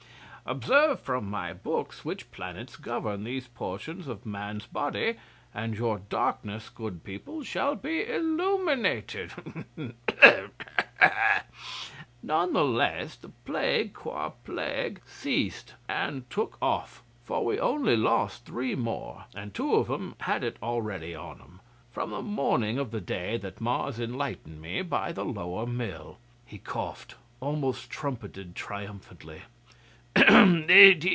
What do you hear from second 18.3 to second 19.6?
three more, and